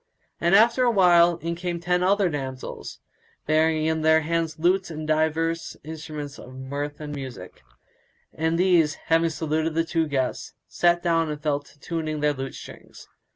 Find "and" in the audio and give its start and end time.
0.39-0.55, 4.89-5.07, 6.99-7.13, 8.33-8.57, 11.29-11.39